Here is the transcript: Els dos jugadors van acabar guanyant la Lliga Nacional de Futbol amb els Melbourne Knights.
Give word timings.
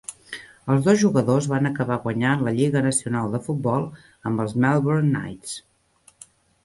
Els 0.75 0.85
dos 0.87 0.95
jugadors 1.01 1.47
van 1.51 1.69
acabar 1.69 1.97
guanyant 2.07 2.41
la 2.47 2.55
Lliga 2.57 2.83
Nacional 2.87 3.35
de 3.37 3.43
Futbol 3.49 3.87
amb 4.31 4.45
els 4.47 4.57
Melbourne 4.65 5.11
Knights. 5.13 5.55